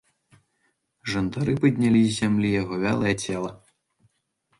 Жандары 1.15 1.53
паднялі 1.65 2.01
з 2.05 2.15
зямлі 2.21 2.49
яго 2.61 2.79
вялае 2.85 3.13
цела. 3.27 3.51